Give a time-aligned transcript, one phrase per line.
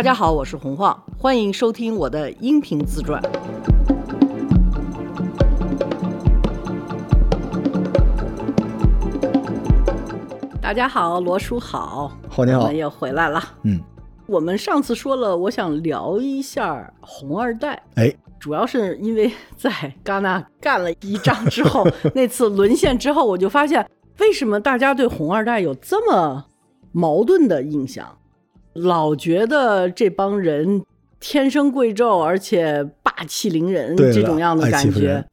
[0.00, 3.20] 大家好，我是洪晃，欢迎收听我的音频自传。
[10.58, 12.60] 大家好，罗叔好，好你好。
[12.60, 13.42] 我们，又回来了。
[13.64, 13.78] 嗯，
[14.26, 19.70] 我们上次说了，我想聊一下红二代，哎，主要是因为在
[20.02, 23.86] 戛纳干了一仗之后， 那次沦陷之后，我就发现
[24.20, 26.46] 为什么大家对红二代有这么
[26.90, 28.16] 矛盾的印象，
[28.74, 30.84] 老觉得这帮人
[31.18, 35.26] 天生贵胄，而且霸气凌人这种样的感觉。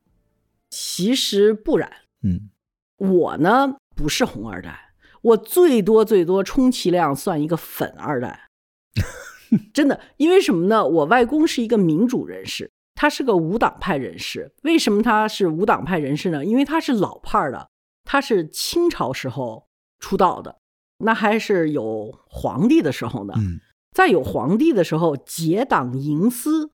[0.70, 1.90] 其实不然，
[2.24, 2.50] 嗯，
[2.98, 4.92] 我呢不是红二代，
[5.22, 8.50] 我最多最多充其量算一个粉二代。
[9.74, 10.86] 真的，因为什么呢？
[10.86, 14.52] 我外公是一个民主人士，他是个无党派人士。
[14.64, 16.44] 为什么他是无党派人士呢？
[16.44, 17.70] 因为他是老派儿的，
[18.04, 19.68] 他是清朝时候
[20.00, 20.58] 出道的，
[21.00, 23.34] 那还是有皇帝的时候呢。
[23.38, 23.60] 嗯，
[23.92, 26.72] 在有皇帝的时候，结党营私，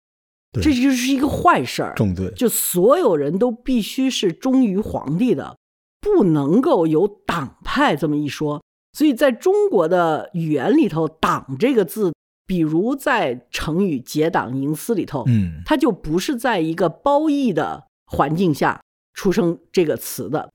[0.62, 1.94] 这就是一个坏事儿。
[1.96, 5.58] 重罪，就所有人都必须是忠于皇帝的，
[6.02, 8.62] 不能够有党派这么一说。
[8.92, 12.14] 所以在中国的语言里头，“党”这个字，
[12.46, 18.82] 比如在成语“结党营私”里头，嗯，它就不是在一个褒义的环境下
[19.14, 20.52] 出生这个词的。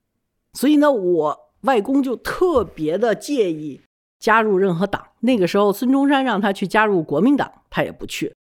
[0.52, 3.80] 所以呢，我外公就特别的介意
[4.18, 5.04] 加入任何党。
[5.20, 8.34] 那个时候，孙中山让他去加入国民党，他也不去。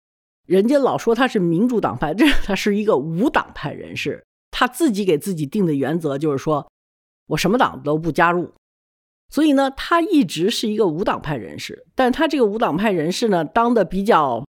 [0.45, 4.23] 人家老说他是民主党派， 这他是一个无党派人士。
[4.51, 6.65] 他自己给自己定的原则就是说，
[7.27, 8.53] 我什么党都不加入。
[9.29, 14.45] 所以呢，他一直是一个无党派人士，但他这个无党派人士呢，当的比较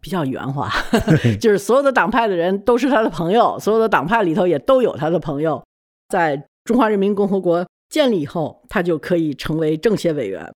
[0.00, 0.70] 比较圆滑，
[1.40, 5.62] 就是所有的党派的人都是他的朋友，所有的党派里头也都有他的朋友。
[6.08, 10.50] 在中华人民共和国建立以后，他就可以成为政协委员，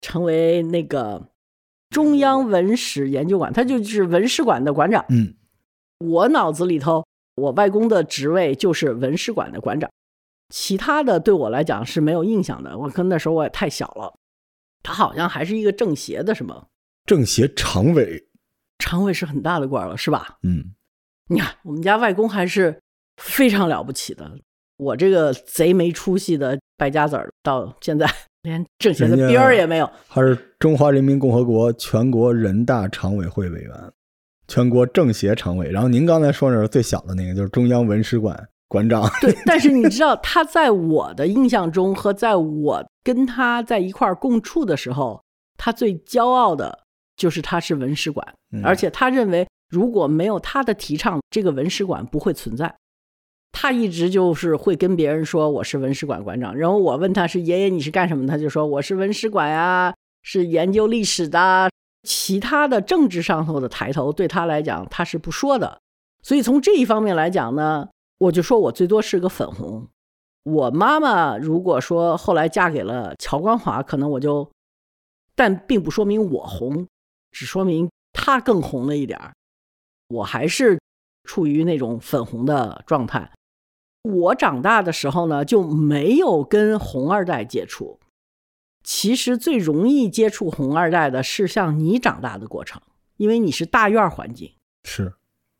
[0.00, 1.28] 成为那个
[1.90, 5.04] 中央文史研究馆，他就是文史馆的馆长。
[5.08, 5.34] 嗯，
[5.98, 9.90] 我脑子里头，我外公的职位就是文史馆的馆长，
[10.50, 12.78] 其他的对我来讲是没有印象的。
[12.78, 14.14] 我可能那时候我也太小了，
[14.84, 16.68] 他好像还是一个政协的什么
[17.06, 18.28] 政协常委，
[18.78, 20.38] 常委是很大的官了，是吧？
[20.44, 20.76] 嗯，
[21.26, 22.80] 你看我们家外公还是
[23.16, 24.38] 非常了不起的。
[24.76, 28.06] 我这个贼没出息的败家子儿，到现在
[28.42, 29.88] 连挣钱的边儿也没有。
[30.08, 33.92] 他是中华人民共和国全国人大常委会委员，
[34.48, 35.70] 全国政协常委。
[35.70, 39.08] 然后您刚才说那是最小的那个，就是中央文史馆馆长。
[39.20, 45.22] 对， 但是你知道，他在我的印象中和在我跟他在一块儿共处的时候，
[45.56, 46.80] 他最骄傲的
[47.16, 52.74] 就是他是文史馆，嗯而且他认为如果没有他的提倡，这个文史馆不会存在。
[53.52, 61.70] 他一直就是会跟别人说我是文史馆馆长，然后我问他是爷爷你是干什么，他就说我是文史馆呀，是研究历史的。
[62.02, 65.78] 其他的政治上头的抬头对他来讲他是不说的，
[66.20, 69.86] 所以从这一方面来讲呢，我就说我最多是个粉红。
[70.42, 74.50] 我妈妈如果说后来嫁给了乔光华，可能我就，
[75.36, 76.88] 但并不说明我红，
[77.30, 79.32] 只说明她更红了一点儿。
[80.08, 80.80] 我还是
[81.22, 83.30] 处于那种粉红的状态。
[84.02, 88.00] 我长大的时候呢，就没有跟红二代接触。
[88.84, 92.82] 其实最容易接触红二代的是像你长大的过程，
[93.16, 94.52] 因为你是大院儿环境。
[94.82, 95.14] 是，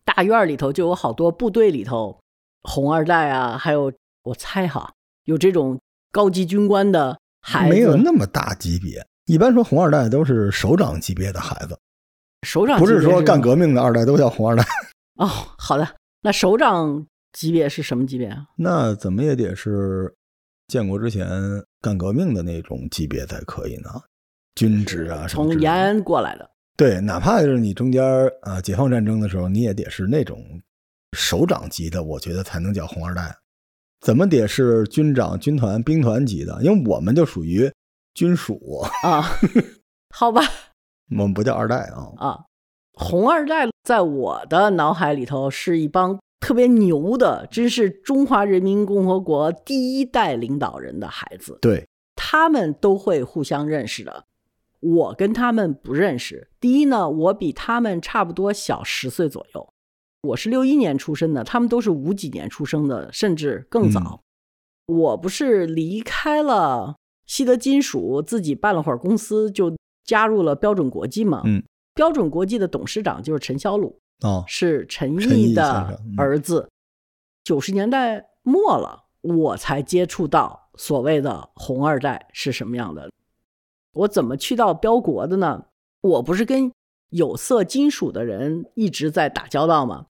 [0.05, 2.19] 大院儿里头就有好多部队里头
[2.65, 3.93] 红二代啊，还有
[4.25, 4.93] 我猜哈，
[5.25, 9.07] 有这种高级军官的孩子，没有那么大级别。
[9.27, 11.79] 一般说红二代都是首长级别的孩子，
[12.43, 14.65] 首长不是说干革命的二代都叫红二代。
[15.15, 15.29] 哦。
[15.57, 18.47] 好的，那首长级别是什么级别啊？
[18.57, 20.15] 那怎么也得是
[20.69, 21.29] 建国之前
[21.81, 23.91] 干革命的那种级别才可以呢？
[24.55, 26.51] 军职啊，什么从延安过来的。
[26.77, 30.39] 对，哪怕就是你中间儿啊、解放战争的时候，你也得是那种
[31.13, 33.35] 首长级的，我觉得才能叫红二代。
[34.01, 36.59] 怎么得是军长、军团、兵团级的？
[36.63, 37.71] 因为我们就属于
[38.15, 39.23] 军属，啊，
[40.15, 40.43] 好吧，
[41.11, 42.13] 我们不叫二代啊。
[42.17, 42.39] 啊，
[42.95, 51.87] 红二代在我的脑海里头是一帮特别牛的，真是中华人民共和国第一代领导人的孩子，对，
[52.17, 54.25] 他们都会互相认识的。
[54.81, 56.49] 我跟他们不认识。
[56.59, 59.73] 第一呢，我比他们差不多小十岁左右，
[60.23, 64.21] 我是六一年出生的，他们都是五几年出生的，甚至更早。
[64.87, 69.73] 我不是离开了西德金属，自己办了会儿公司，就
[70.05, 71.43] 加入了标准国际嘛。
[71.45, 71.63] 嗯，
[71.95, 76.69] 标准国际的董事长就是陈小鲁，哦，是陈毅的儿子。
[77.45, 83.11] 九十年代末了，我才接触到所谓的红二代是什么样的。
[83.95, 85.65] 我怎么去到标国的呢？
[86.01, 86.73] 我不是跟
[87.11, 90.07] 有色金属的人一直在打交道吗。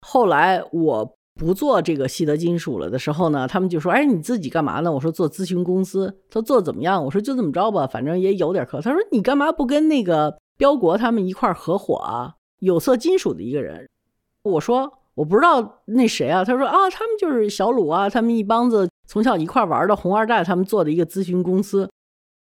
[0.00, 7.04] 后来我不做这个西德金属了的时候呢，他们就说：“哎，你自己干嘛呢？”我说：“做咨询公司。”他做怎么样？
[7.04, 12.34] 我说：“就这么着吧，反正也有点课。”他说：“你干嘛不跟那个标国他们一块合伙啊？
[12.64, 13.88] 有色金属的一个人。”
[14.42, 21.90] 我说：“我不知道那谁啊。”他说：“啊，他们就是小鲁啊，他们一帮子从小一块玩的红二代，他们做的一个咨询公司。”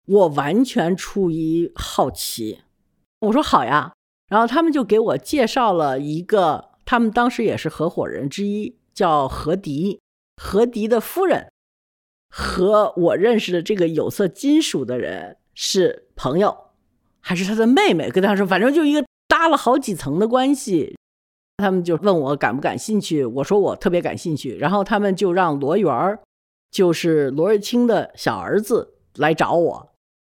[0.07, 2.61] 我完全出于好奇，
[3.19, 3.93] 我说好呀，
[4.27, 10.01] 然后他们就给我介绍了一个，他们当时也是合伙人之一，叫何迪，
[10.37, 11.51] 何迪的夫人
[12.29, 16.57] 和我认识的这个有色金属的人是朋友，
[17.19, 18.09] 还是他的妹妹？
[18.09, 20.97] 跟他说，反正就一个搭了好几层的关系。
[21.55, 24.57] 他们就问我感不感兴趣，我说我特别感兴趣。
[24.57, 26.19] 然后他们就让罗源儿，
[26.69, 29.89] 就是罗瑞卿的小儿子来找我。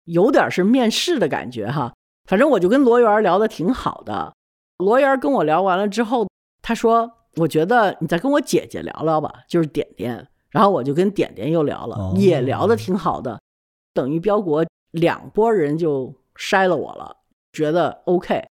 [0.05, 1.93] 有点是面试的感觉哈，
[2.25, 4.33] 反正我就跟罗源聊得挺好的。
[4.77, 6.27] 罗源跟我聊完了之后，
[6.63, 13.37] 他说：“我觉得你再跟我姐姐聊聊吧，就是点点。”然后我就跟点点又聊了，也聊得挺好的。
[13.93, 17.17] 等于标国两拨人就筛了我了，
[17.51, 18.47] 觉得 OK，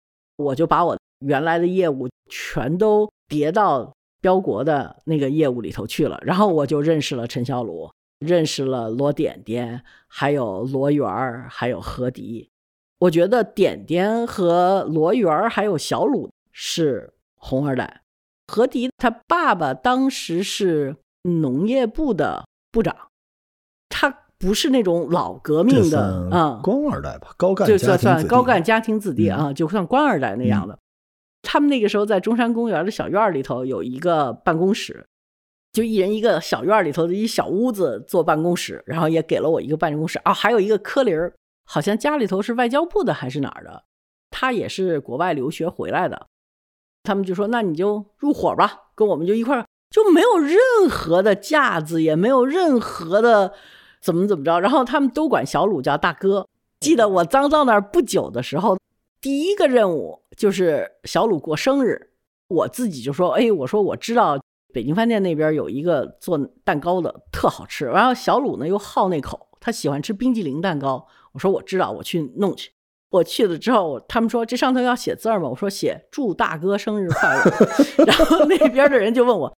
[0.41, 6.19] 我就把我原来的业务全都叠到标国的那个业务里头去了。
[6.23, 7.91] 然后我就认识了陈小鲁。
[8.21, 12.51] 认识了罗点点，还有罗源儿，还有何迪。
[12.99, 18.03] 我觉得点点和罗源儿还有小鲁是红二代。
[18.45, 22.95] 何迪他爸爸当时是农业部的部长，
[23.89, 30.77] 他不是那种老革命的啊，官二代吧，高干就算算高干家庭子弟啊，就算官二代那样的。
[31.43, 35.05] 他们那个时候在中山公园的小院里头有一个办公室。
[35.73, 41.33] 就一人一个小院里头的一小屋子做办公室，然后也给了我一个办公室啊，还有一个柯林儿，
[41.63, 43.83] 好像家里头是外交部的还是哪儿的，
[44.29, 46.27] 他也是国外留学回来的。
[47.03, 50.57] 他们就说：“那你就入伙吧，跟我们就一块儿，就没有任
[50.89, 53.53] 何的架子，也没有任何的
[54.01, 56.47] 怎么怎么着。”然后他们都管小鲁叫大哥。
[56.79, 58.77] 记得我刚到那儿不久的时候，
[59.21, 62.09] 第一个任务就是小鲁过生日，
[62.47, 64.39] 我自己就说：“哎，我说我知道。”
[64.73, 67.87] 北京饭店那边有一个做蛋糕的，特好吃。
[67.87, 71.05] 然后小鲁呢又好那口，他喜欢吃冰激凌蛋糕。
[71.33, 72.71] 我说我知道，我去弄去。
[73.09, 75.49] 我去了之后，他们说这上头要写字儿吗？
[75.49, 77.43] 我说写祝大哥生日快乐。
[78.07, 79.53] 然后那边的人就问我，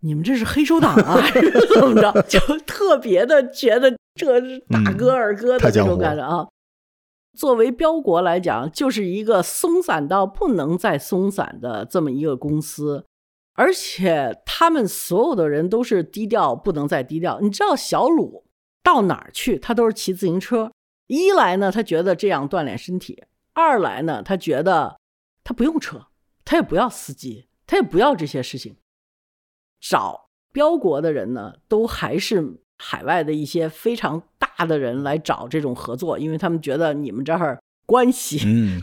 [0.00, 2.22] 你们这是黑手党啊，还是怎么着？
[2.28, 6.46] 就特别的觉得这是大哥二哥的那种感觉啊。
[7.36, 13.04] 作为标国来讲，就是一个松散到不能再松散的这么一个公司。
[13.54, 17.40] 而且他们所有的人都是低调，不能再低调。
[17.40, 18.44] 你知道小鲁
[18.84, 20.70] 到哪儿去，他都是骑自行车。
[21.08, 23.24] 一来呢，他觉得这样锻炼身体；
[23.54, 25.00] 二来呢，他觉得
[25.42, 26.06] 他不用车，
[26.44, 28.76] 他也不要司机，他也不要这些事情。
[29.80, 38.38] 找标国的人呢，都还是海外的一些非常大的人来找这种合作，因为他们觉得你们这儿关系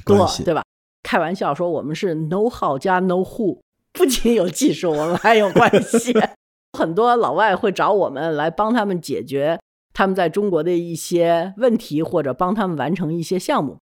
[0.05, 0.63] 多，对吧？
[1.03, 3.59] 开玩笑说我们是 know how 加 know who。
[3.93, 6.13] 不仅有技术，我们还有关系。
[6.77, 9.57] 很多老外会找我们来帮他们解决
[9.93, 13.77] 他们在中国的一些问题，或者帮他们完成一些项目。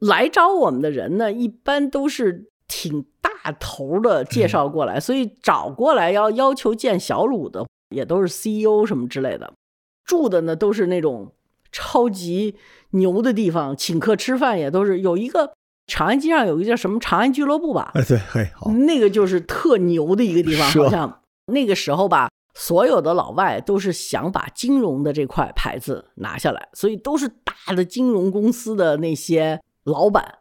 [0.00, 9.52] 来找我们的人呢，一般都是挺大头的介绍过来，所以找过来要要求见小鲁的，也都是 CEO 什么之类的。
[10.04, 11.32] 住的呢，都是那种
[11.72, 12.54] 超级
[12.90, 15.52] 牛的地方，请客吃饭也都是有一个。
[15.90, 17.92] 长安街上有一个叫什么长安俱乐部吧？
[17.94, 20.70] 哎，对，嘿，好，那个就是特牛的一个地方。
[20.70, 30.40] 好像那个时候吧，所有的老外都是想把金融的这块牌子拿下来，所以都是大的金融公司的那些老板。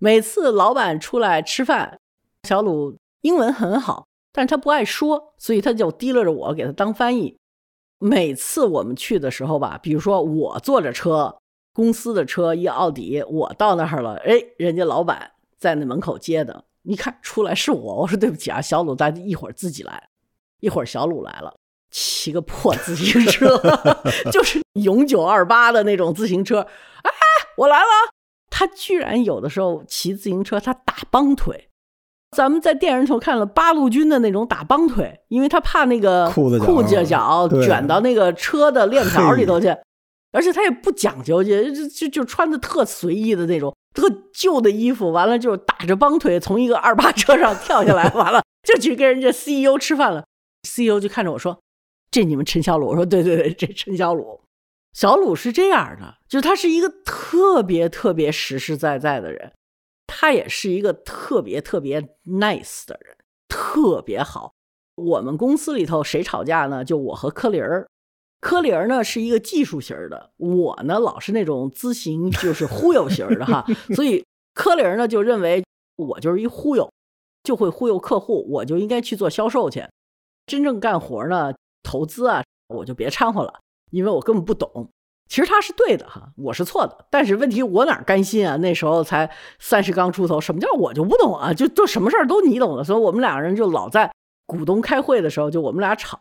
[0.00, 2.00] 每次老板出来吃饭，
[2.48, 7.38] 小鲁英文很好，但是他不爱说，所以他就提溜着我给他当翻译。
[7.98, 11.36] 每次我们去的时候吧，比如说我坐着车。
[11.72, 20.08] 公司的车一奥迪，我到那儿了，哎，人家老板在那门口接的，你看出来是我，我说对不起啊，小鲁，咱一会儿自己来，
[20.58, 21.54] 一会儿小鲁来了，
[21.92, 23.56] 骑个破自行车，
[24.32, 26.58] 就是永久二八的那种自行车，
[27.02, 27.10] 哎，
[27.56, 27.86] 我来了，
[28.50, 31.68] 他居然有的时候骑自行车，他打帮腿，
[32.36, 39.74] 咱们在电视上看了八路军的那种打帮腿，因为他怕那个裤子裤子脚卷到那个车的链条里头去。
[40.32, 50.24] 而且他也不讲究，就就就就穿的特随意的那种，特旧的衣服，完了就打着帮腿从一个二八车上跳下来， 完了就去跟人家 CEO 吃饭了。
[50.62, 51.58] CEO 就看着我说
[52.12, 54.40] ：“这你们陈小鲁？”我说：“对对对，这陈小鲁。”
[54.92, 59.52] 小鲁是这样的，就他是一个特别特别实实在在的人，
[60.06, 63.16] 他也是一个特别特别 nice 的人，
[63.48, 64.52] 特别好。
[64.96, 66.84] 我们公司里头谁吵架呢？
[66.84, 67.88] 就我和柯林儿。
[68.40, 73.64] 柯林儿呢是一个技术型的，我呢老是那种咨询就是忽悠型的哈。
[73.94, 75.62] 所以柯林儿呢就认为
[75.96, 76.90] 我就是一忽悠，
[77.44, 79.86] 就会忽悠客户，我就应该去做销售去。
[80.46, 84.90] 真正干活呢，投资啊，我就别掺和了，因为我根本不懂。
[85.28, 87.06] 其实他是对的哈，我是错的。
[87.08, 88.56] 但是问题我哪甘心啊？
[88.56, 89.30] 那时候才
[89.60, 91.54] 三十刚出头，什么叫我就不懂啊？
[91.54, 94.10] 就就什么事儿都你懂的，所以我们两个人就老在
[94.46, 96.18] 股东开会的时候，就我们俩吵，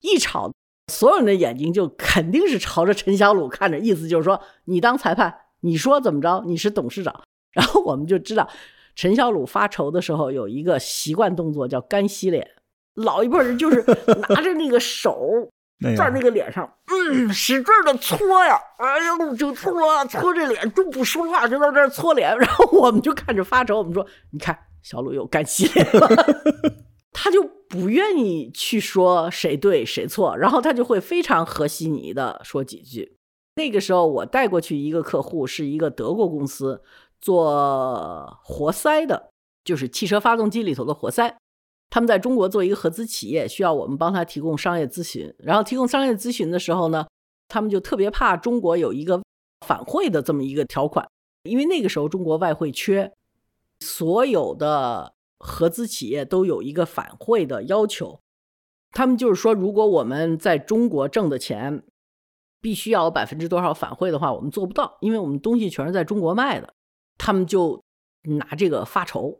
[0.00, 0.50] 一吵，
[0.90, 6.42] 所有人的眼睛就肯定是朝着陈小鲁看着，意思就是说你当裁判，你说怎么着？
[6.46, 7.22] 你是董事长。
[7.52, 8.48] 然后我们就知道，
[8.94, 12.52] 陈小鲁发愁的时候有一个习惯动作叫干洗脸，
[12.94, 13.84] 老一辈人就是
[14.28, 15.50] 拿着那个手。
[15.96, 19.72] 在那个脸上，嗯，使劲的搓呀，哎呦，就搓
[20.06, 22.36] 搓这脸，都不说话，就在这搓脸。
[22.38, 26.08] 然后我们就看着发愁，我们说：“你看，小鲁又干洗脸了。
[27.12, 33.16] ”他就不愿意去说谁对谁错，然后他就会非常和稀泥的说几句。
[33.56, 36.82] 那个时候我带过去一个客户，是一个德国公司
[37.20, 39.30] 做活塞的，
[39.64, 41.36] 就是汽车发动机里头的活塞。
[41.88, 45.32] 他们在中国做一个合资企业，需要我们帮他提供商业咨询。
[45.38, 47.06] 然后提供商业咨询的时候呢，
[47.48, 49.22] 他们就特别怕中国有一个
[49.66, 51.08] 反汇的这么一个条款，
[51.44, 53.12] 因为那个时候中国外汇缺，
[53.80, 58.20] 所有的合资企业都有一个反汇的要求。
[58.92, 61.82] 他们就是说，如果我们在中国挣的钱
[62.60, 66.72] 必须要有百分之多少反汇的话，我们做不到，因为我们东西全是在中国卖的。
[67.18, 67.82] 他们就
[68.24, 69.38] 拿这个发愁。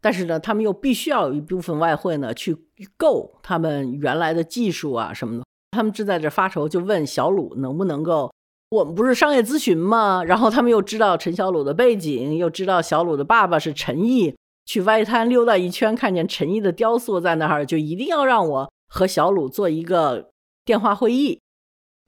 [0.00, 2.56] 但是呢，他们又必须要有一部分外汇呢，去
[2.96, 5.44] 购他们原来的技术啊什么的。
[5.72, 8.32] 他们正在这发愁，就问小鲁能不能够。
[8.70, 10.22] 我们不是商业咨询吗？
[10.24, 14.34] 然后他们又知道陈小鲁的背景，又知道小鲁的爸爸是陈毅。
[14.66, 20.28] 去外滩溜达一圈，看见陈毅的雕塑在那儿，就一定要让我和小鲁做一个
[20.66, 21.40] 电话会议，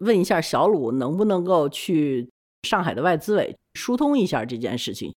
[0.00, 2.28] 问一下小鲁能不能够去
[2.64, 5.14] 上海的外资委疏通一下这件事情。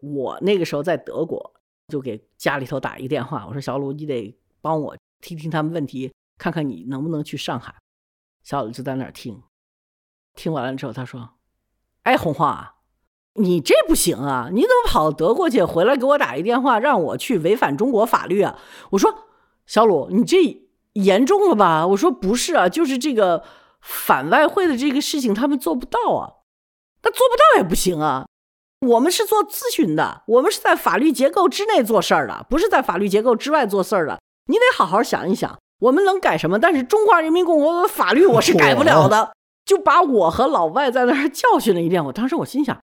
[0.00, 1.52] 我那个时候在德国。
[1.88, 7.74] 就给家里头打一个电话，我说小鲁，你得帮我听听他们问题，看看你能不能去上海。
[8.44, 9.42] 小鲁就在那儿听，
[10.34, 11.30] 听完了之后，他说
[12.04, 12.76] ：“哎，红花，
[13.34, 14.50] 你这不行啊！
[14.52, 18.58] 你怎么跑德国去，回来给我打一电话，让我去违反中国法律啊？”
[18.92, 19.26] 我说
[19.66, 23.44] ：“小鲁，你这严重了吧？”我说：“不是啊，就是这个
[23.80, 26.44] 反外汇的这个事情，他们做不到啊，
[27.02, 28.26] 那做不到也不行啊。”
[28.80, 34.20] 我们是做咨询的，我们是在法律结构之内做事儿的，不是在法律结构之外做事儿的。
[34.46, 36.58] 你得好好想一想，我们能改什么？
[36.58, 39.32] 但是中华人民共和国的法律我是改不了的。
[39.64, 42.02] 就把我和老外在那儿教训了一遍。
[42.06, 42.80] 我当时我心想，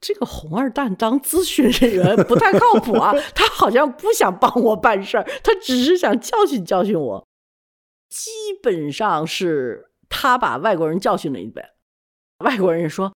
[0.00, 7.26] 这个红二蛋当咨询人员不太靠谱啊，他好像不想帮我办事儿，他只是想教训教训我。
[8.08, 8.30] 基
[8.62, 11.70] 本上是他把外国人教训了一遍，
[12.44, 13.12] 外国人说。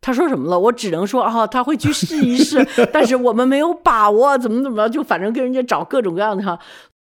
[0.00, 0.58] 他说什么了？
[0.58, 6.58] 我只能说啊，他会去试一试， 但是我们没有把握，怎么怎么着，就反正跟人家找各种各样的哈。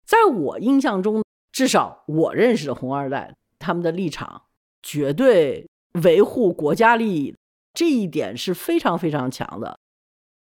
[0.06, 4.42] 在我印象中，至少我认识的红二代，他们的立场
[4.82, 5.68] 绝对
[6.04, 7.36] 维护国家利益，
[7.74, 9.78] 这一点是非常非常强的。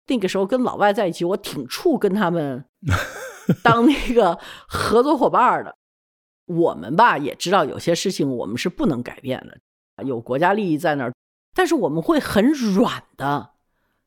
[0.08, 2.64] 那个时候跟老外在一起，我挺怵跟他们
[3.62, 5.76] 当那个合作伙伴的。
[6.46, 11.12] 我们吧也知道有些事情我们是不能改变的，有国家利益在那儿。
[11.54, 13.50] 但是我们会很软的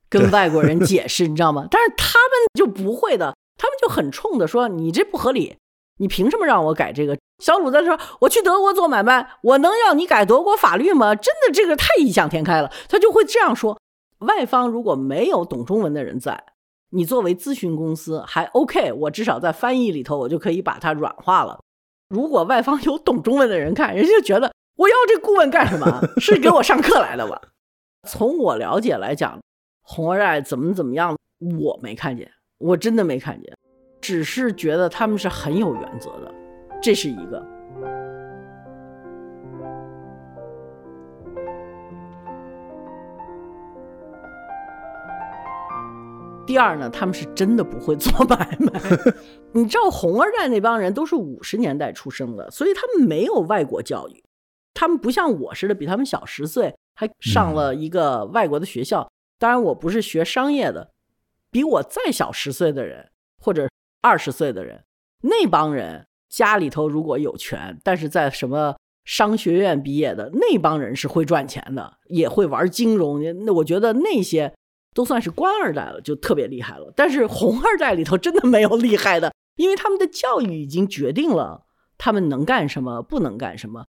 [0.10, 1.68] 跟外国人解释， 你知道吗？
[1.70, 5.56] 但是他们就不会的，他们就很冲的说：“你这不合理，
[5.98, 12.72] 你凭什么让我改这个？”小鲁在说：“我去德国做买卖，我能要你改德国法律吗？”真的，这个太异想天开了。
[12.88, 13.78] 他就会这样说。
[14.20, 16.46] 外方如果没有懂中文的人在，
[16.92, 21.60] 你作为咨询公司还 OK，我至少在翻译里头，我就可以把它软化了。
[22.10, 24.52] 如果外方有懂中文的人看，人家就觉得。
[24.78, 26.02] 我要这顾问干什么？
[26.20, 27.42] 是给我上课来的吧？
[28.08, 29.40] 从我了解来讲，
[29.82, 31.18] 红二代怎么怎么样，
[31.60, 33.56] 我没看见，我真的没看见，
[34.02, 36.34] 只是觉得他们是很有原则的，
[36.82, 37.42] 这是一个。
[46.46, 48.80] 第二呢，他们是真的不会做买卖。
[49.52, 54.22] 你知道，红二代那帮人都是五十年代出生的，所以他们没有外国教育。
[54.76, 59.10] 他们不像我似的，比他们小十岁，还上了一个外国的学校。
[59.40, 60.92] 当然，我不是学商业的，
[61.50, 63.10] 比我再小十岁的人
[63.42, 63.68] 或者
[64.02, 64.84] 二十岁的人，
[65.22, 73.22] 那帮人家里头如果有权，但是在什么商学院毕业的那帮人是会赚钱的，也会玩金融。
[73.46, 74.54] 那我觉得那些
[74.94, 76.92] 都算是官二代了，就特别厉害了。
[76.96, 81.66] 但是红二代里头真的没有厉害的，因为他们的教育已经决定了
[81.98, 83.86] 他们能干什么，不能干什么。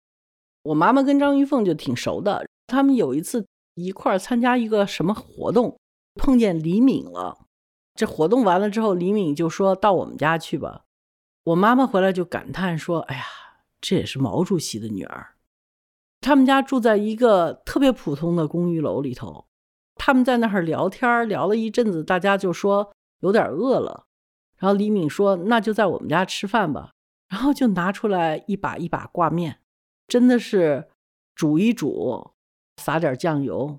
[0.67, 5.79] 我妈妈跟张玉凤就挺熟的，他们有一次一块儿参加一个什么活动，
[6.15, 7.39] 碰见李敏了。
[7.95, 10.83] 这活动完了之后，李敏就说到我们家去吧。
[11.45, 13.25] 我妈妈回来就感叹说：“哎呀，
[13.81, 15.37] 这也是毛主席的女儿。”
[16.21, 19.47] 他们家住在一个特别普通的公寓楼里头。
[19.95, 24.07] 他们在那儿聊天，聊了一阵子，大家就说有点饿了。
[24.59, 26.91] 然后李敏说：“那就在我们家吃饭吧。”
[27.31, 29.61] 然后就拿出来一把一把挂面，
[30.07, 30.89] 真的是
[31.35, 32.31] 煮一煮，
[32.77, 33.79] 撒点酱油，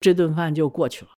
[0.00, 1.10] 这顿饭就过去了。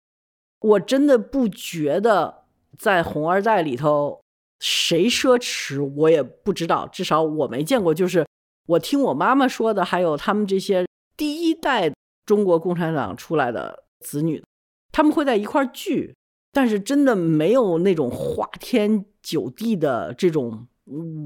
[0.60, 2.46] 我真的不觉得
[2.78, 4.22] 在红二代里头
[4.60, 7.94] 谁奢侈，我也不知道，至少我没见过。
[7.94, 8.26] 就是
[8.68, 10.86] 我听我妈妈说的，还有他们这些
[11.18, 11.94] 第一代
[12.26, 13.84] 中国共产党出来的。
[14.04, 14.44] 子女，
[14.92, 16.14] 他们会在一块聚，
[16.52, 20.68] 但是真的没有那种花天酒地的这种，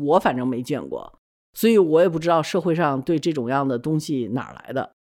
[0.06, 1.17] 我反正没见过，
[1.58, 4.92] 所以我也不知道社会上对这种样的东西哪来的。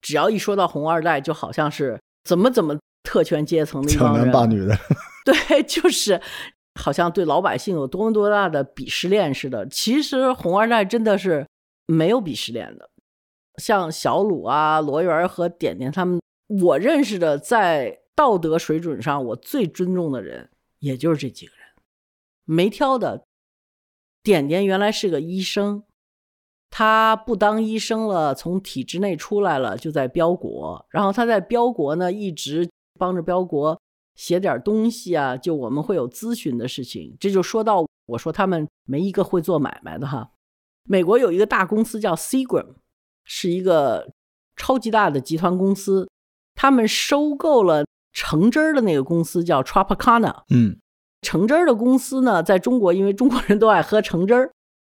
[0.00, 4.76] 只要一说到红二代，就好像是怎么怎么特权阶层的强男霸女的，
[5.24, 6.20] 对，就是
[6.74, 9.64] 好像对老百姓有多么多大的鄙视链似的。
[9.68, 11.46] 其实红二代真的是
[11.86, 12.90] 没有鄙视链的，
[13.58, 16.20] 像小鲁啊、罗源和点点他们。
[16.48, 21.64] 我认识的在道德水准上我最尊重的人，也就是这几个人，
[22.44, 23.22] 没挑的。
[24.24, 25.82] 点点原来是个医生，
[26.74, 30.82] 他不当医生了，从体制内出来了，就在标国。
[30.88, 32.66] 然后他在标国呢，一直
[32.98, 33.78] 帮着标国
[34.14, 35.36] 写点东西啊。
[35.36, 40.30] 就我们会有咨询的事情，这就说到我说他们没一个会做买卖的哈。
[40.84, 42.76] 美国有一个大公司叫 Seagram，
[43.24, 44.10] 是一个
[44.56, 46.08] 超级大的集团公司。
[46.54, 50.42] 他们收购了橙汁儿的那个公司，叫 Tropicana。
[50.48, 50.78] 嗯，
[51.20, 54.50] 橙汁儿的公司呢，在中国，因为中国人都爱喝橙汁儿，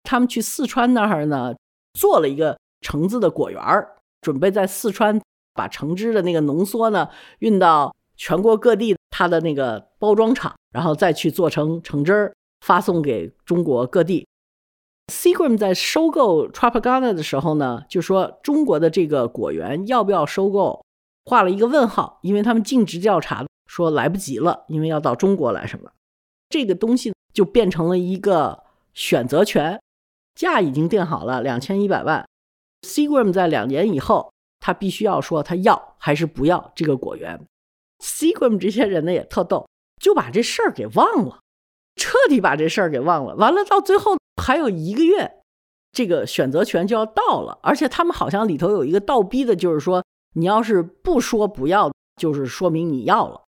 [0.04, 1.56] 他们去四川那儿呢，
[1.94, 5.22] 做了一个橙子的果园儿，准备在四川
[5.54, 14.28] 把橙汁的那个浓缩呢运到全国各地它的那个包装厂，然后再去做成橙汁儿，发送给中国各地。
[15.12, 20.84] Seagram 在收购 Tropicana 的时候呢，就说中国的这个果园要不要收购？
[21.26, 25.92] 画了一个问号，因为他们尽职调查说来不及了，因为要到中国来什么，
[26.50, 29.80] 这个东西就变成了一个选择权，
[30.36, 32.28] 价已经定好了两千一百万
[32.82, 37.40] ，Seagram 在两年以后，他必须要说他要还是不要这个果园
[38.00, 39.68] ，Seagram 这些人呢也特逗，
[40.02, 41.40] 就把这事儿给忘了，
[41.96, 45.40] 彻底把这事儿给忘了，完了到最后还有一个月，
[45.92, 50.04] 这个选择权就要到了，而且他们好像里头有一个倒逼的，就是说。
[50.36, 53.44] 你要是不说不要，就是说明你要了，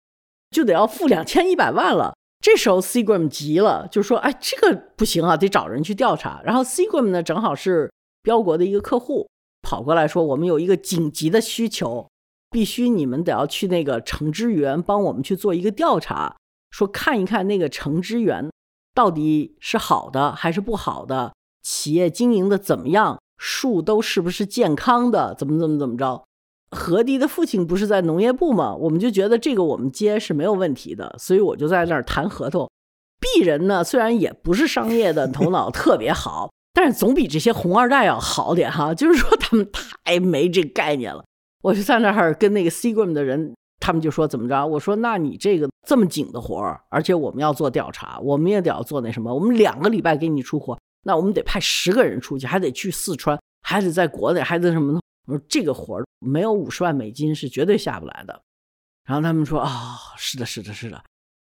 [0.49, 2.12] 就得要付两千一百万了。
[2.43, 7.89] 这时候 Seagram 急了，就说：“哎，这个不行啊，得找人去调查。”然后 Seagram 呢，正好是
[8.21, 9.29] 标国的一个客户，
[9.61, 12.09] 跑过来说：“我们有一个紧急的需求，
[12.51, 16.35] 必须你们得要去那个橙汁园帮我们去做一个调查，
[16.69, 18.51] 说看一看那个橙汁园
[18.93, 26.25] 到底是好的还是不好的，企业经营的怎么样，树都是不是健康的，怎么怎么怎么着。”
[26.73, 28.75] 何迪的父亲不是在农业部吗？
[28.75, 32.69] 我们就觉得这个我们接是没有问题的，所以我就在那儿谈合同。
[33.21, 38.93] 鄙人呢，虽然也不是商业的头脑 特别好，但是总比这些红二代要好点哈。
[38.93, 41.23] 就是说他们太没这概念了。
[41.61, 44.65] 我就在那儿跟那个 Seagram 的人，他们就说怎么着？
[44.67, 54.99] 我说那你这个这么紧的活儿，而且我们要做调查，我们也得要做那什么，我们两个礼拜给你出活，那我们得派十个人出去，还得去四川，还得在国内，还得什么呢？
[55.25, 58.41] 我说这个活儿没有五十万美金是绝对下不来的。
[59.05, 61.03] 然后他们说啊，是的，是的，是的，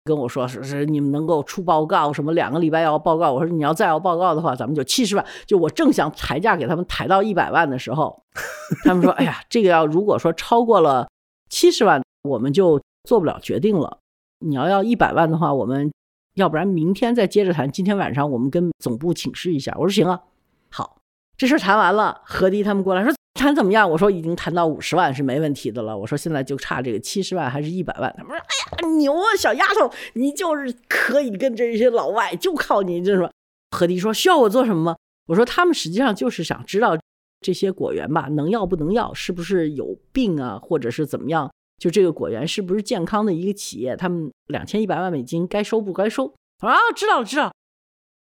[0.06, 3.34] 跟我说是是你们能够出报告什么两个礼拜要报告。
[3.34, 5.26] 我说你要再要报告的话，咱们就七十万。
[5.46, 8.24] 就我正想抬价给他们抬到一百万的时候，
[8.86, 11.10] 他们说哎呀，这个要如果说超过了
[11.50, 14.00] 七十万，我们就做不了决定了。
[14.40, 15.92] 你要要一百万的话，我们
[16.36, 17.70] 要不然明天再接着谈。
[17.72, 19.74] 今天晚上我们跟总部请示一下。
[19.78, 20.22] 我说行啊，
[20.70, 20.98] 好，
[21.38, 23.14] 这事谈完了，何迪他们过来说。
[23.34, 23.90] 谈怎么样？
[23.90, 25.98] 我说已经谈到五十万是没问题的了。
[25.98, 28.14] 我说现在就差这个七十万还是一百万？
[28.18, 33.30] 他们说：“哎呀，牛啊，小丫头，你就是可以跟这些老外，就靠你。”这什么，
[33.72, 34.96] 何迪说：“需要我做什么吗？”
[35.28, 36.98] 我说：“他们实际上就是想知道
[37.42, 41.52] 这些果园吧，能要不能要，是不是有病啊，或者是怎么样？
[41.80, 43.96] 就这个果园是不是健康的一个企业？
[43.96, 47.52] 他们两千一百万美金该收不该收？”：“啊，知道了，知道。”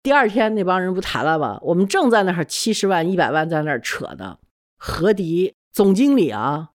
[0.02, 1.58] 第二天那帮人不谈了吗？
[1.62, 4.38] 我们正在那儿七十万、一百万在那儿扯呢。
[4.84, 6.70] 何迪总经理啊，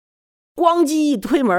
[0.56, 1.58] 咣叽一推门，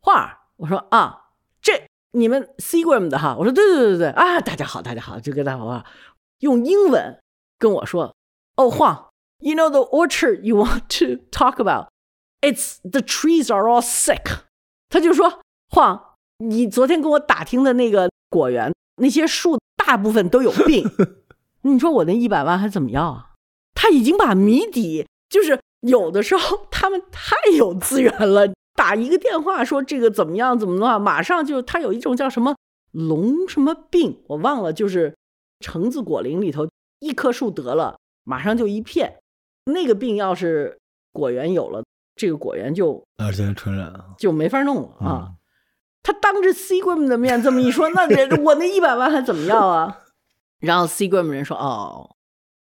[0.00, 3.34] 画我说啊，这你们 Seagram 的哈？
[3.36, 5.84] 我说对对对对对啊，大家好，大家好，就跟大家好，
[6.38, 7.20] 用英文
[7.58, 8.14] 跟我说，
[8.54, 11.88] 哦，晃，You know the orchard you want to talk about?
[12.40, 14.42] It's the trees are all sick。
[14.88, 20.88] 他就说，晃，你昨天跟我打听的那个果园，那些树大部分都有病。
[21.62, 23.30] 你说我那一百万还怎么要啊？
[23.74, 32.56] 他已经把谜底，就是有的时候他们太有资源了，打一个电话说这个怎么样怎么样，马上就他有一种叫什么
[32.90, 35.14] 龙什么病，我忘了，就是
[35.60, 36.68] 橙子果林里头
[37.00, 39.18] 一棵树得了，马上就一片，
[39.66, 40.78] 那个病要是
[41.12, 41.84] 果园有了，
[42.16, 45.32] 这个果园就而且传染啊，就没法弄了啊。
[46.04, 50.00] 他当着 C 闺蜜的面这么一说，那人我那一百万还怎么要啊？
[50.58, 52.16] 然后 C 闺蜜人说哦，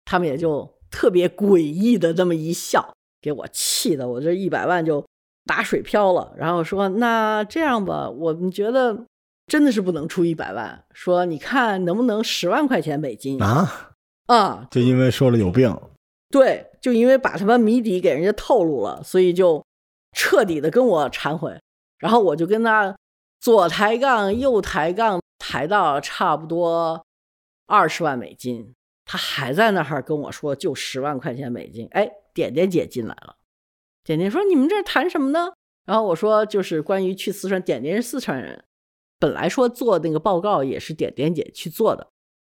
[0.06, 2.96] 他们也就特别诡异的这么一笑，
[3.28, 5.06] 给我气的，我这一百万就
[5.44, 6.32] 打水漂了。
[6.38, 9.06] 然后说那这样吧，我们觉得
[9.48, 13.92] 真的是不能出一百万，说你看能不能十万块钱美金啊？
[14.28, 15.78] 啊，就因为说了有病，
[16.30, 19.62] 对，就因为把他们谜底给人家透露了，所以就
[20.14, 21.60] 彻底的跟我忏悔。
[22.00, 22.96] 然后我就跟他
[23.42, 27.04] 左抬杠右抬杠，抬到差不多。
[27.66, 31.86] 二十万美金，他还在那儿跟我说，就十万块钱美金。
[31.92, 33.38] 哎，点点姐进来了，
[34.04, 35.54] 点点说：“你们这谈什么呢？”
[35.86, 38.64] 然后我说：“就是关于去四川，点点是四川人，
[39.18, 42.08] 本来说做那个报告也是点点姐去做的。”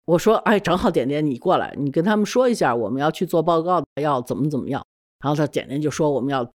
[0.03, 4.85] 我说：“哎，正好点点你过来，你跟他们说一下，我们要去做报告，要怎么怎么样。”
[5.23, 6.51] 然后他点点就说：“我们要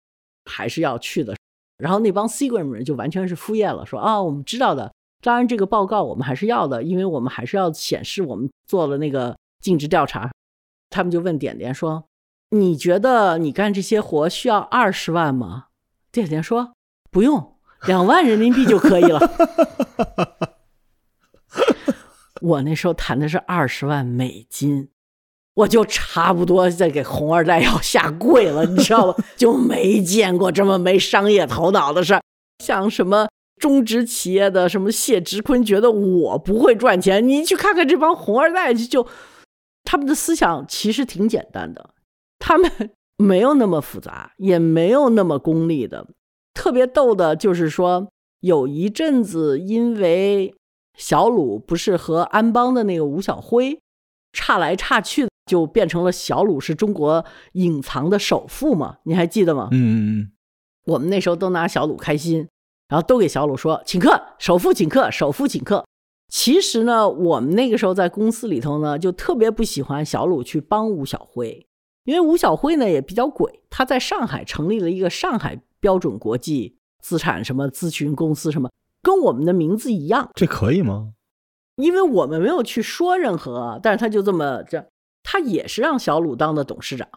[0.45, 1.36] 还是要去的。”
[1.77, 10.32] 然后那帮 C 国人就完全是敷衍了，说：“啊，我们知道的。”当然，这个报告我们还是要的，因为我们还是要显示我们做了那个尽职调查。
[10.89, 12.01] 他们就问点点说
[12.51, 15.65] ：“你觉得你干这些活需要二十万吗？”
[16.12, 16.73] 点点说
[17.12, 19.19] ：“不用，两万人民币就可以了。
[22.41, 24.89] ”我那时候谈的是二十万美金，
[25.55, 29.15] 我就差不多在给红二代要下跪了，你知道吗？
[29.35, 32.21] 就没见过这么没商业头脑的事儿，
[32.63, 33.27] 像什么。
[33.59, 39.05] 中植企业的什么谢植坤觉得我不会赚钱，你去看看这帮红二代，就
[39.83, 41.89] 他们的思想其实挺简单的，
[42.39, 46.08] 他们没有那么复杂，也没有那么功利的。
[46.54, 50.56] 特别逗的就是说，有一阵子因为
[50.97, 53.80] 小鲁不是和安邦的那个吴小辉
[54.34, 58.97] 差来差去，就变成了小鲁是中国隐藏的首富嘛？
[59.04, 59.69] 你还记得吗？
[59.71, 60.32] 嗯嗯嗯，
[60.86, 62.47] 我们那时候都拿小鲁开心。
[62.89, 65.86] 然后都给小鲁说请客，首富请客，首富请客。
[66.28, 71.67] 其实呢，我们那个时候在公司里头呢，就特别不喜欢小鲁去帮吴小辉，
[72.03, 78.69] 因为吴晓辉呢也比较鬼，他在上海成立了一个上海标准国际资产什么咨询公司，什么
[79.01, 81.13] 跟我们的名字一样，这可以吗？
[81.75, 84.89] 因为我们没有去说任何，但是他就这么这，
[85.23, 87.07] 他也是让小鲁当的董事长。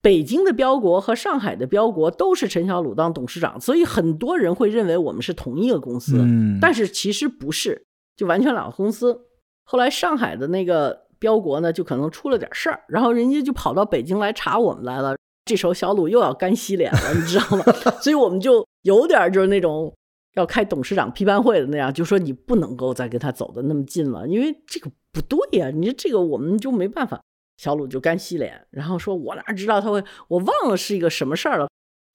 [0.00, 6.24] 北京的标国和上海的标国都是陈小鲁当董事长，所以很多人会认为我们是同一个公司，
[6.60, 9.26] 但是其实不是，就完全两个公司。
[9.64, 15.14] 后来上海的那个标国呢，就可能出了点事儿，然后人家就跑到北京来查我们来了。
[15.44, 17.62] 这时候小鲁又要干洗脸了，你知道吗？
[18.02, 19.94] 所以我们就有点就是那种
[20.34, 27.20] 要开董事长批判会的那样，就说你不能够再跟他走的那么近了，因为这个不对呀，你说这个我们就没办法。
[27.58, 30.02] 小鲁就干洗脸，然后说：“我哪知道他会？
[30.26, 31.68] 我忘了是一个什么事儿了。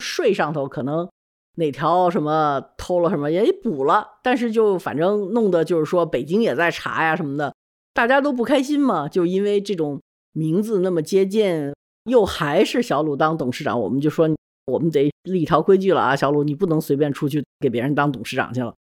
[0.04, 1.08] 税上头可能
[1.56, 7.54] 哪条什么偷了什么也补了，但是就反正弄得就是说北京也在查呀什么的，
[7.98, 9.10] 大家都不开心嘛。
[9.10, 10.00] 就因为这种
[10.34, 14.30] 名字那么接近，又还是小鲁当董事长，我们就说
[14.68, 18.76] 我们得立一条规矩了啊，小鲁你不能随便出去给别人当董事长去了。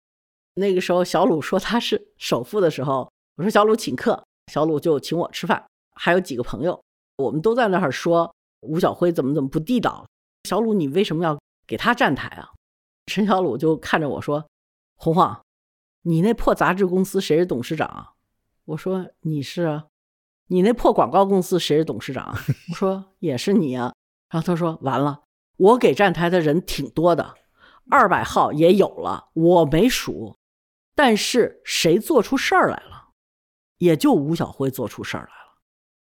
[0.56, 5.64] 那个时候小鲁说他是首富的时候，我说小鲁请客，小鲁就请我吃饭。”
[5.96, 6.82] 还有几个朋友，
[7.18, 10.08] 我们都在那儿说吴小辉怎么怎么不地道。
[10.50, 12.50] 小鲁，你为什么要给他站台啊？
[13.06, 14.48] 陈小鲁就看着我说
[14.98, 15.44] ：“红晃，
[16.02, 18.10] 你那破杂志公司谁是董事长啊？”
[18.66, 19.86] 我说：“你是啊。”
[20.48, 22.34] 你那破广告公司谁是董事长？
[22.72, 23.94] 我说：“也是你啊。”
[24.30, 25.22] 然后他说：“完了，
[25.58, 27.36] 我给站台的人挺多的，
[27.90, 30.38] 二百号也有了，我没数。
[30.96, 33.10] 但是谁做出事儿来了？
[33.80, 35.60] 也就吴小辉做出事儿来了。”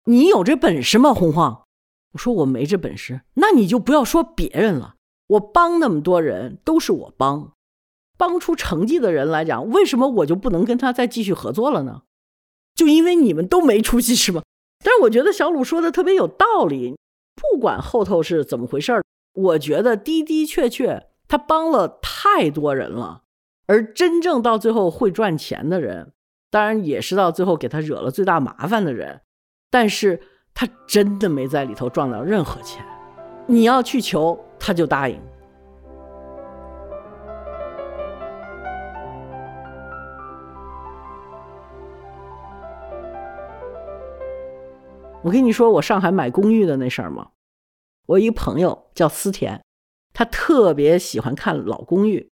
[0.08, 1.64] 你有这本事吗，洪晃？
[2.12, 4.96] 我说我没这本事，那你就不要说别人了。
[5.28, 7.54] 我帮那么多人，都是我帮，
[8.16, 12.04] 帮出成绩的人来讲，为什么我就不能跟他再继续合作了呢？
[12.76, 14.44] 就因为你们都没出息是吗？
[14.84, 16.96] 但是我觉得小鲁说的特别有道理，
[17.36, 23.24] 不管后头是怎么回事儿我觉得的的确确他帮了太多人了，
[23.66, 26.12] 而真正到最后会赚钱的人，
[26.52, 29.22] 当然也是到最后给他惹了最大麻烦的人，
[29.72, 30.22] 但是
[30.54, 32.86] 他真的没在里头赚到任何钱。
[33.48, 35.20] 你要去求，他就答应。
[45.26, 47.30] 我跟你说，我上海买公寓的那事儿吗？
[48.06, 49.60] 我一个朋友叫思田，
[50.14, 52.30] 他特别喜欢看老公寓。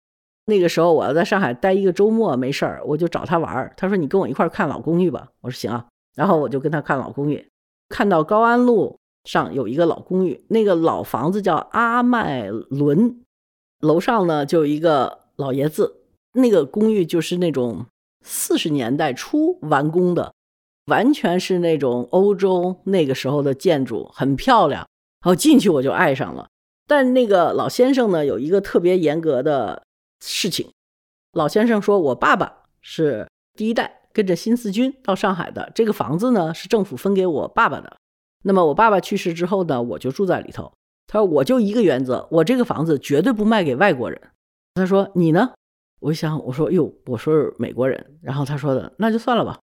[0.46, 3.74] 那个时候我要在上海待一个周末没事儿，我就找他玩儿。
[3.77, 5.85] 他说：“你跟我一块儿看老公寓吧。”我说：“行啊。”
[6.16, 7.46] 然后我就跟他看老公寓，
[7.90, 13.20] 看到高安路上有一个老公寓，那个老房子叫阿麦伦，
[13.81, 16.01] 楼上呢就有一个老爷子。
[16.33, 17.85] 那个公寓就是那种
[18.24, 20.33] 四十年代初完工的。
[20.88, 24.81] 完全是那种欧洲那个时候的建筑，很漂亮。
[25.20, 26.48] 然后进去我就爱上了。
[26.87, 29.83] 但那个老先生呢，有一个特别严格的
[30.20, 30.70] 事情。
[31.33, 37.96] 老先生说：“我爸爸是第一代跟着新四军到上海的，这个房子呢是政府分给我爸爸的。
[38.44, 40.72] 那么我爸爸去世之后呢，我就住在里头。
[41.07, 44.18] 他说我就一个原则，我这个房子绝对不卖给外国人。
[44.74, 45.53] 他说你呢？
[46.01, 48.18] 我一想我说哟，我说是美国人。
[48.22, 49.59] 然后他说的那就算了吧。”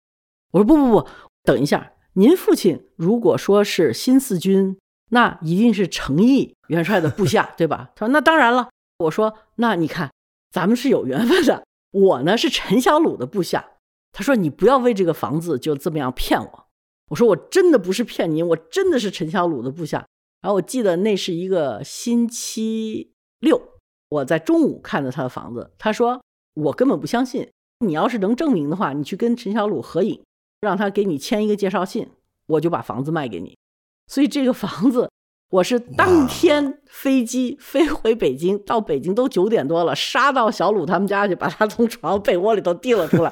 [0.56, 1.08] 我说不不不，
[1.44, 4.78] 等一下，您父亲如果说是新四军，
[5.10, 7.92] 那一定是程毅元帅的部下， 对吧？
[7.94, 8.70] 他说那当然了。
[9.00, 10.10] 我说那你看，
[10.54, 11.66] 咱们是有缘分的。
[11.92, 13.66] 我呢是陈小鲁的部下。
[14.14, 16.66] 他说你不要为这个房子就这么样骗我。
[17.10, 20.06] 我说我真的不是骗您，我真的是陈小鲁的部下。
[20.42, 23.62] 然后我记得那是一个星期六，
[24.08, 25.74] 我在中午看的他的房子。
[25.78, 26.22] 他说
[26.54, 27.52] 我根本不相信，
[27.86, 30.24] 你要是能证明的话，你去跟陈小鲁合影。
[30.62, 32.08] 让他给你签一个介绍信，
[32.48, 33.58] 我就把房子卖给你。
[34.08, 35.10] 所以这个房子，
[35.50, 43.30] 我是当天飞机飞回北京，到北京都九点多了，杀到小鲁他们家去，把他从床被窝里头提了出来。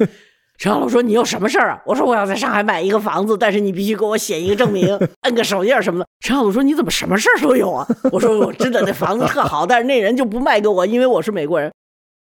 [0.58, 11.74] 陈 小鲁说：“你有什么事儿啊？”我说：“我要在上海买一个房子，但是你必须给我写一个证明，摁个手印什么的。”陈小鲁说：“你怎么什么事儿都有啊？”我说：“我真的那房子特好，但是那人就不卖给我，因为我是美国人。”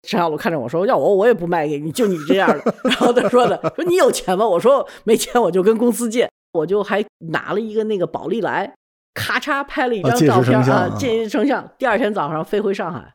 [0.06, 2.74] 陈小鲁看着我说：“要我，我也不卖给你，就你这样的。
[2.84, 8.74] ”然后他说的：“说你有钱吗？”我说：“没钱，我就跟公司借。”我就还拿了一个那个宝丽来，
[9.12, 11.70] 咔嚓拍了一张照片啊，借一成像。
[11.76, 13.12] 第二天早上飞回上海，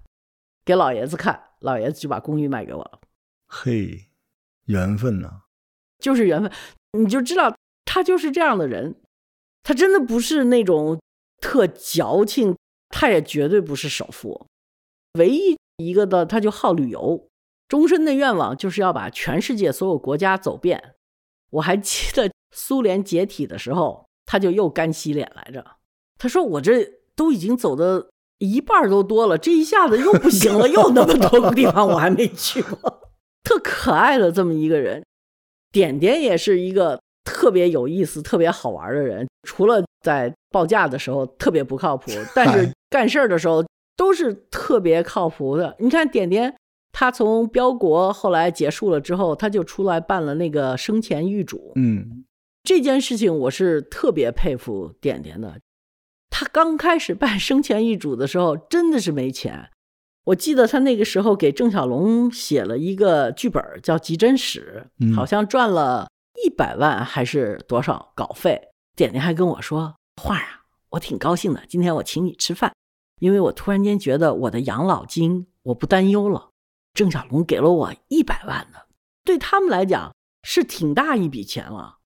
[0.63, 2.99] 给老爷子看，老爷子就把公寓卖给我了。
[3.47, 4.10] 嘿，
[4.65, 5.41] 缘分呐，
[5.97, 6.51] 就是缘分。
[6.99, 8.95] 你就知道他就是这样的人，
[9.63, 10.99] 他真的不是那种
[11.39, 12.56] 特矫情，
[12.89, 14.45] 他也绝对不是首富，
[15.17, 15.58] 唯一。
[15.86, 17.28] 一个的，他就好旅游，
[17.67, 20.96] 终身的愿望就是要把全世界所有国家走遍。
[21.52, 25.65] 我还记得苏联解体的时候，他就又干洗脸来着。
[26.17, 33.02] 他说：“我这都已经走的一半都多了，这一下子又不行了，又那么多个地方我还没去过。”
[33.44, 35.04] 特可爱的这么一个人，
[35.72, 39.28] 点点也是一个特别有意思、特别好玩的人。
[39.44, 43.63] 除了在报价的时候特别不靠谱，但是干事儿的时候。
[44.02, 45.76] 都是特别靠谱的。
[45.78, 46.56] 你看点点，
[46.92, 51.72] 他从标国后来结束了之后，他就出来办了那个生前预嘱。
[51.76, 52.26] 嗯，
[52.64, 55.60] 这件事情我是特别佩服点点的。
[56.32, 59.70] 他刚开始办生前预嘱的时候，真的是没钱。
[60.24, 66.10] 我记得他那个时候给郑小龙写了一个剧本，叫《急诊室》，好像赚了
[66.44, 68.60] 一百万还是多少稿费。
[68.96, 72.74] 点点还跟我说：“花儿啊，我挺高兴的，今天我请你吃饭。”
[73.21, 76.49] 因为我突然间觉得我的养老金我不担忧了，
[76.91, 78.79] 郑小龙给了我一百万呢，
[79.23, 81.99] 对他们来讲是挺大一笔钱了。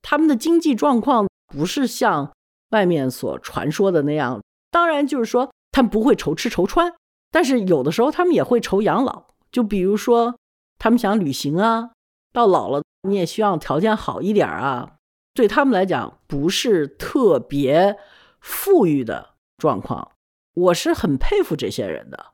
[0.00, 2.32] 他们的经济状况不是像
[2.70, 6.94] 外面所传说的那样，当然就是说他们不会愁吃愁穿，
[7.32, 9.24] 但是有的时候他们也会愁养老。
[9.50, 10.36] 就比如说
[10.78, 11.90] 他们想旅行啊，
[12.32, 14.92] 到老了你也需要条件好一点啊，
[15.34, 17.98] 对他们来讲不是特别
[18.40, 20.12] 富裕的状况。
[20.60, 22.26] 我是很佩服这些人的。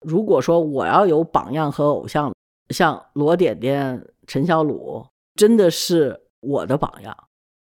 [0.00, 2.32] 如果说我要有榜样和偶像，
[2.70, 7.16] 像罗点点、陈小鲁，真的是我的榜样。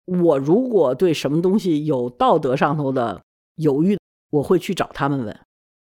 [0.07, 3.23] 我如果对什么东西有道德上头的
[3.57, 3.99] 犹豫，
[4.31, 5.41] 我会去找他们问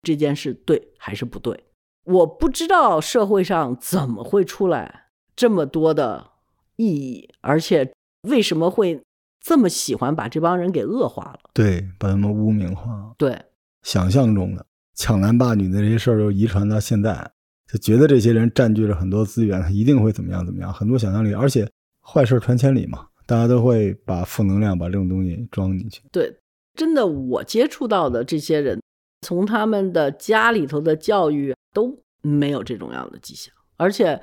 [0.02, 1.64] 这件事对还是不对。
[2.04, 6.32] 我不知道社会上怎么会出来这么多的
[6.76, 9.00] 意义，而且为什么会
[9.40, 11.40] 这么喜欢把这帮人给恶化了？
[11.54, 13.14] 对，把他们污名化。
[13.16, 13.40] 对。
[13.82, 14.64] 想象中的
[14.94, 17.30] 抢男霸女的这些事儿，又遗传到现在，
[17.70, 21.68] 就觉得这些人占据了很多资源，他一定会怎么样怎么样，很多想象力，而且
[22.00, 26.02] 坏事传千里嘛，大家都会把负能量把这种东西装进去。
[26.12, 26.34] 对，
[26.74, 28.80] 真的，我接触到的这些人，
[29.22, 33.52] 从他们的家里头的教育都没有这种样的迹象。
[33.76, 34.20] 而且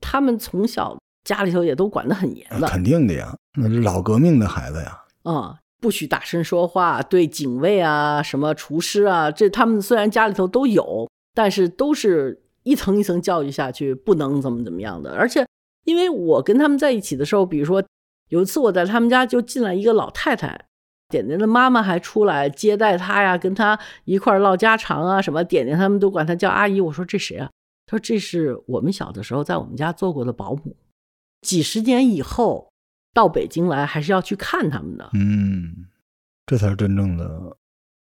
[0.00, 4.98] 他们从小家里头也都管得很严的，肯定的呀，那是老革命的孩子呀。
[5.24, 15.14] 嗯，不许大声说话，对警卫啊、什么厨师啊，这他们虽然家里头都有，但是都是一层一层教育下去，不能怎么怎么样的。
[15.14, 15.46] 而且，
[15.84, 17.80] 因为我跟他们在一起的时候，比如说
[18.28, 20.66] 有一次我在他们家就进来一个老太太，
[21.08, 26.80] 点点的妈妈还出来接待她呀，跟她一块唠家常啊，什么点点他们都管她叫阿姨。
[26.80, 27.48] 我说这谁啊？
[27.86, 30.76] 他说这是我们小的时候在我们家做过的保姆，
[31.42, 32.68] 几十年以后。
[33.18, 35.86] 到北京来还是要去看他们的，嗯，
[36.46, 37.56] 这才是真正的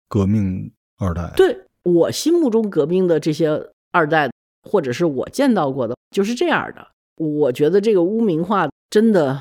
[0.09, 1.31] 革命二代。
[1.35, 4.31] 对我心目中革命的这些二代，
[4.63, 6.87] 或者是我见到过的，就是这样的。
[7.17, 9.39] 我觉得这个污名化真的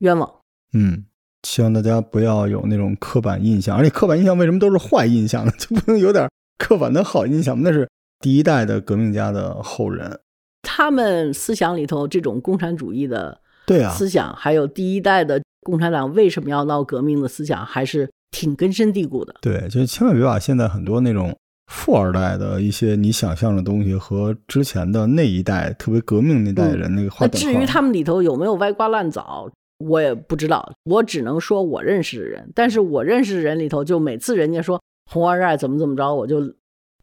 [0.00, 0.30] 冤枉。
[0.74, 1.06] 嗯，
[1.44, 5.52] 希望大家不要有那种刻板印象，而且刻板印象为什么都是坏印象呢？
[5.58, 7.62] 就不能有点刻板的好印象吗？
[7.64, 10.20] 那是第一代的革命家的后人，
[10.60, 13.40] 他们思想里头这种共产主义的。
[13.70, 19.32] 对啊，思想还有第一代的共产党为什么要闹革命的思想，还是挺根深蒂固的。
[19.40, 21.32] 对，就千万别把现在很多那种
[21.70, 27.46] 富二代的一些你想象的东西和之前的那一代特别革命那代人那个划等号。
[27.46, 30.72] 至于他们里头有没有歪瓜烂枣，我也不知道。
[30.82, 36.42] 我只能说我认识的人，但是我认识的人里头，就每次人家说红二代怎么怎么着，我就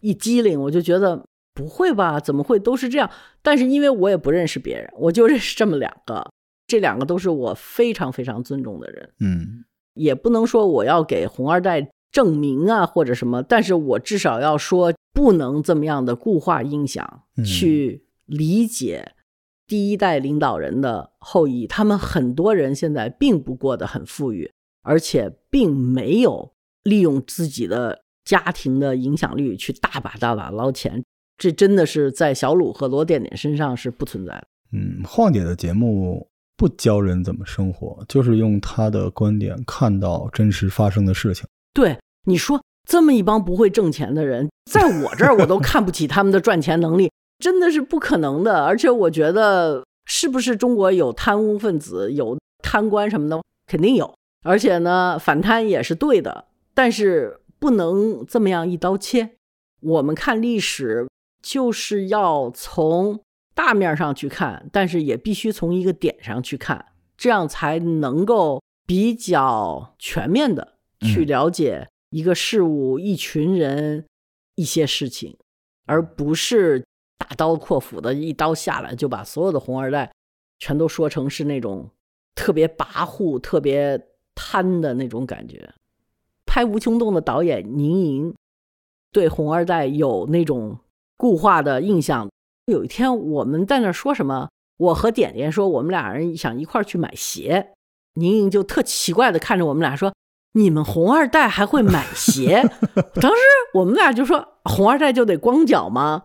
[0.02, 2.20] 一机灵，我就觉得不会吧？
[2.20, 3.10] 怎么会都是这样？
[3.42, 6.30] 但是因为我也不认识别人，我就认识这么两个。
[6.68, 19.14] 这两个都是我非常非常尊重的人，嗯，也不能说我要给红二代证明啊或者什么，但是我至少要说不能这么样的固化印象去理解
[19.66, 24.52] 第一代领导人的后裔，他们很多人现在并不过得很富裕，
[24.84, 26.52] 而且并没有
[26.84, 31.02] 利用自己的家庭的影响力去大把大把捞钱，
[31.38, 34.48] 这真的是在小鲁和罗点点身上是不存在的。
[34.74, 36.28] 嗯，晃姐的节目。
[36.58, 41.46] 不教人怎么生活，就是用他的观点看到真实发生的事情。
[41.72, 48.66] 对你说，这么一帮不会挣钱的人，在我这儿我都 看不起他们的赚钱能力，真的是不可能的。
[48.66, 54.12] 而且我觉得，是不是中国有贪污分子、有贪官什么的，肯定有。
[54.44, 59.32] 而且呢，反贪也是对的，但是不能这么样一刀切。
[59.82, 61.08] 我们看历史，
[61.44, 63.20] 就是要从。
[63.58, 74.06] 大面上去看，但是也必须从一个点上去看，这样才能够比较全面的去了解一个事物、一群人、
[74.54, 75.36] 一些事情，
[75.88, 76.86] 而不是
[77.18, 80.12] 大刀阔斧的一刀下来就把所有的红二代
[80.60, 81.90] 全都说成是那种
[82.36, 84.00] 特别跋扈、特别
[84.36, 85.74] 贪的那种感觉。
[86.46, 88.36] 拍《无穷动》的导演宁莹
[89.12, 90.78] 对红二代有那种
[91.18, 92.30] 固化的印象。
[92.68, 97.70] 有一天我们在那说什么，我和点点说我们俩人想一块儿去买鞋，
[98.16, 100.14] 宁宁就特奇怪的看着我们俩说
[100.52, 102.70] ：“你们红二代还会买鞋？”
[103.22, 103.38] 当时
[103.74, 106.24] 我们俩就说：“红二代就得光脚吗？”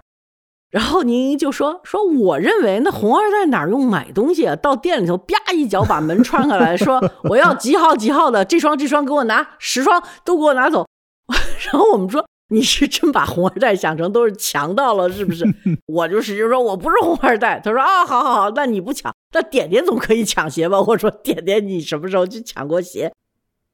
[0.68, 4.56] 然后宁宁就说：“说我认为那红二代哪用买东西啊？
[4.56, 10.88] 到店里头啪一脚把门穿开来说我要几号几号的这双这双给我拿十双都给我拿走。
[11.70, 12.26] ”然后我们说。
[12.52, 15.42] 你是真把红二代想成都是强盗了，是不是？
[15.88, 17.58] 我就使劲说，我不是红二代。
[17.64, 20.78] 他说啊，好好好，那你不抢，那点点总可以抢鞋吧？
[20.82, 23.10] 我说点点，你什么时候去抢过鞋？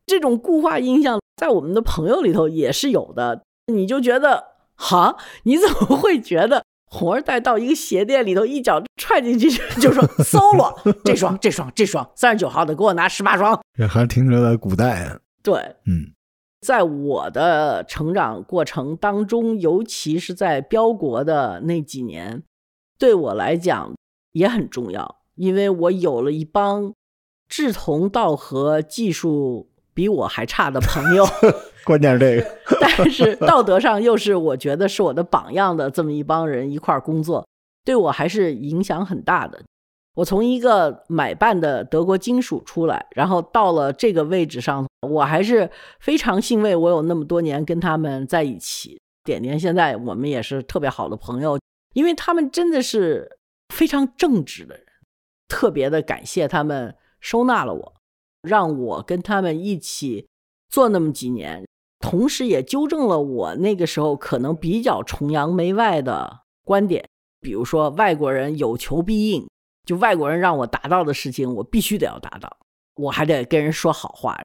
[0.06, 3.42] 这种固化印象在我们的朋友里头也是有的。
[3.66, 4.44] 你就觉得，
[4.76, 13.60] 哈，你怎么会觉得红二代到一个鞋店里头一脚踹进去就说 搜罗这双这双这双三十九号的，给我拿十八双？
[13.76, 15.18] 这还停留在古代啊？
[15.42, 16.14] 对，嗯。
[16.68, 22.42] 在我的成长过程当中，尤其是在标国的那几年，
[22.98, 23.94] 对我来讲
[24.32, 26.92] 也很重要，因为我有了一帮
[27.48, 31.24] 志同道合、技术比我还差的朋友。
[31.86, 37.48] 关键是这个， 但是道德上又是我觉得是我的榜样的这么一帮人一块儿工作，
[37.82, 39.62] 对我还是影响很大的。
[40.18, 46.74] 我从一个买办的德国金属出来，然后到了这个位置上，我还是非常欣慰。
[46.74, 51.56] 我有那么多年跟他们在一起，点点现在我们也是特别好的朋友，
[51.94, 53.38] 因为他们真的是
[53.72, 54.84] 非常正直的人，
[55.46, 57.94] 特别的感谢他们收纳了我，
[58.42, 60.26] 让我跟他们一起
[60.68, 61.64] 做那么几年，
[62.00, 67.08] 同时也纠正了我那个时候可能比较崇洋媚外的观点，
[67.40, 69.46] 比如说外国人有求必应。
[69.88, 72.58] 就外国人让我达到的事情，我必须得要达到，
[72.96, 74.38] 我还得跟人说好话。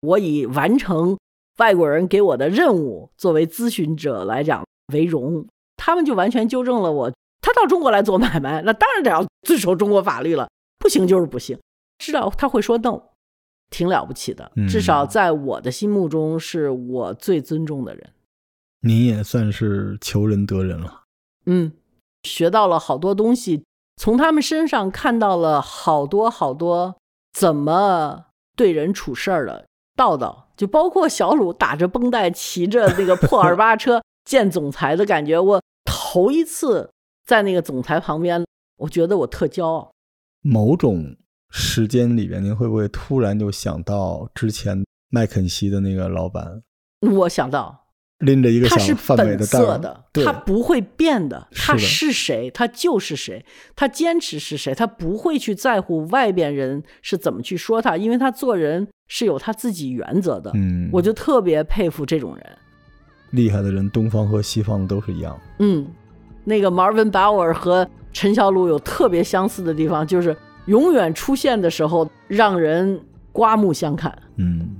[0.00, 1.18] 我以完成
[1.58, 5.46] 外国人给我的任务作为咨询者来讲为荣。
[5.76, 11.58] 他们就完全纠正了我他到中国来做买卖，那当然得要遵守中国法律了，不行就是不行。
[11.98, 13.02] 知道他会说 no，
[13.68, 18.14] 挺了不起的，至少在我的心目中是我最尊重的人。
[18.80, 21.02] 你也算是求人得人了。
[21.44, 21.72] 嗯，
[22.22, 23.62] 学到了好多东西，
[23.96, 26.96] 从他们身上看到了好多好多
[27.32, 29.66] 怎么对人处事儿的
[29.96, 35.38] 道道，就包括小鲁打着绷带骑着那个破 二八车见总裁的感觉。
[35.40, 36.90] 我头一次
[37.24, 38.44] 在那个总裁旁边，
[38.76, 39.90] 我觉得我特骄傲。
[40.42, 41.16] 某种
[41.50, 46.62] 时间里边，您会不会突然就想到之前麦肯锡的那个老板？
[47.00, 47.85] 我想到。
[48.20, 51.48] 拎着一个他是本色的，他不会变的。
[51.54, 53.44] 他是谁，他就是谁。
[53.74, 60.50] 他坚持是谁，他不会去在乎外边人是怎么去说他，因为他做人是有他自己原则的。
[60.54, 62.58] 嗯，我就特别佩服这种人。
[63.32, 65.38] 厉害的人，东方和西方都是一样。
[65.58, 65.86] 嗯，
[66.44, 72.98] 那个 Marvin Bauer 和陈小鲁有特别相似的地方，就是永远出现的时候让人
[73.30, 74.16] 刮目相看。
[74.36, 74.74] 嗯。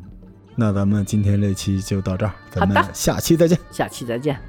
[0.58, 3.58] 那咱们今天这期就到这儿，咱们下期再见。
[3.70, 4.40] 下期再见。